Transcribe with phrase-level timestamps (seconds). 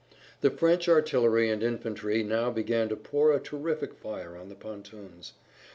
[0.39, 5.33] The French artillery and infantry now began to pour a terrific fire on the pontoons.